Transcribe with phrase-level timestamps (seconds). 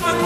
[0.00, 0.23] Bye.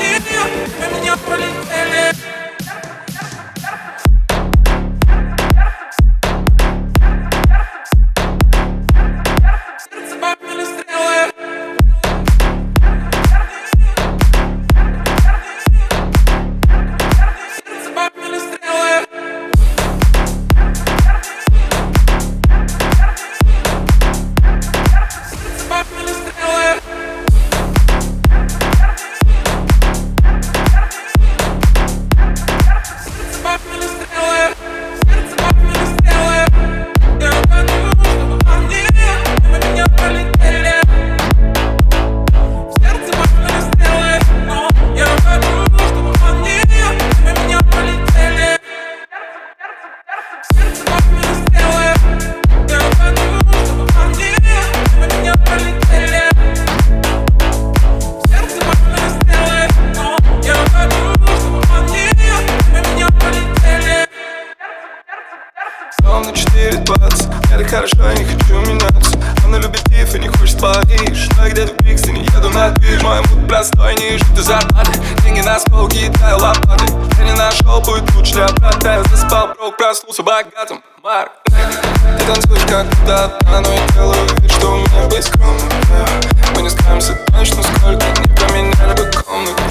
[66.19, 69.19] Улыбаться Мне так хорошо, я не хочу меняться.
[69.45, 71.29] Она любит Киев и не хочет Париж.
[71.37, 75.41] Но я где-то в Брикстоне еду на движ Мой мут простой, не ты зарплаты Деньги
[75.41, 76.93] на скол, кидаю лопаты.
[77.19, 78.89] Я не нашел путь лучше для брата.
[78.89, 81.33] Я заспал, брок, проснулся богатым Марк.
[81.47, 85.69] Ты танцуешь как будто одна Но я делаю вид, что у меня быть скромным
[86.55, 89.63] Мы не скажемся точно, сколько не поменяли бы комнату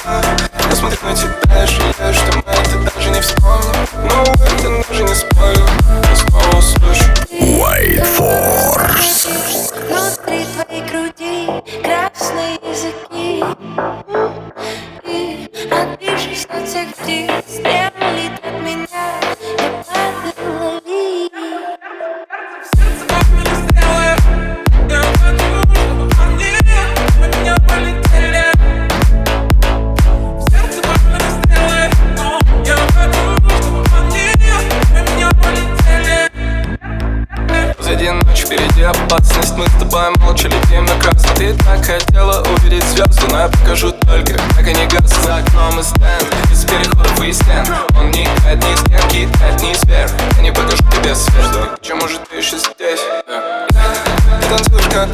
[38.48, 43.42] впереди опасность Мы с тобой молча летим на красный Ты так хотела увидеть звезды Но
[43.42, 47.66] я покажу только, как они гаснут За окном и стенд, из переходов и стен
[47.98, 51.80] Он не играет ни стенки, играет ни сфер Я не покажу тебе свет.
[51.80, 53.02] Почему же ты еще здесь?
[53.28, 55.10] Ты танцуешь как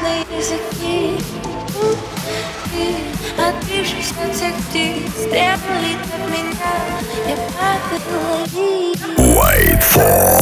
[0.00, 1.18] красные языки.
[2.72, 5.26] Ты, отбившись от всех птиц
[5.82, 6.72] летит от меня.
[7.28, 7.36] Я
[8.28, 10.39] лови White Force.